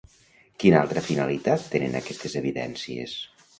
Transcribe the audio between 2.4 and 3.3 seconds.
evidències?